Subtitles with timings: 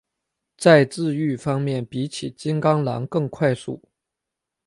[0.57, 3.83] 在自愈方面比起金钢狼更快速。